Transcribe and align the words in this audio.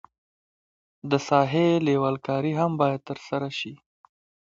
د 1.09 1.11
ساحې 1.27 1.67
لیول 1.87 2.15
کاري 2.27 2.53
هم 2.59 2.71
باید 2.81 3.01
ترسره 3.09 3.49
شي 3.59 3.73